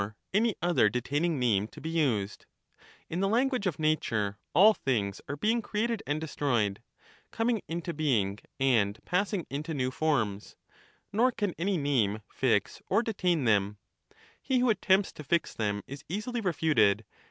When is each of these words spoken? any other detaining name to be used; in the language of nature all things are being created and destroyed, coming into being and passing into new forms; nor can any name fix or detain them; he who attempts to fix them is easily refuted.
any 0.33 0.55
other 0.63 0.89
detaining 0.89 1.39
name 1.39 1.67
to 1.67 1.79
be 1.79 1.87
used; 1.91 2.47
in 3.07 3.19
the 3.19 3.27
language 3.29 3.67
of 3.67 3.77
nature 3.77 4.39
all 4.55 4.73
things 4.73 5.21
are 5.29 5.35
being 5.35 5.61
created 5.61 6.01
and 6.07 6.19
destroyed, 6.19 6.81
coming 7.29 7.61
into 7.67 7.93
being 7.93 8.39
and 8.59 8.97
passing 9.05 9.45
into 9.51 9.75
new 9.75 9.91
forms; 9.91 10.55
nor 11.13 11.31
can 11.31 11.53
any 11.59 11.77
name 11.77 12.23
fix 12.27 12.81
or 12.89 13.03
detain 13.03 13.43
them; 13.45 13.77
he 14.41 14.57
who 14.57 14.71
attempts 14.71 15.11
to 15.11 15.23
fix 15.23 15.53
them 15.53 15.83
is 15.85 16.03
easily 16.09 16.41
refuted. 16.41 17.05